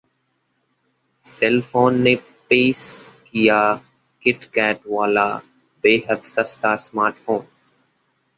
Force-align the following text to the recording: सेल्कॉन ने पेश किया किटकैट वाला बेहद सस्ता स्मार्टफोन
सेल्कॉन 1.23 1.99
ने 2.01 2.15
पेश 2.49 2.81
किया 3.27 3.59
किटकैट 4.23 4.81
वाला 4.87 5.27
बेहद 5.83 6.23
सस्ता 6.25 6.75
स्मार्टफोन 6.75 7.45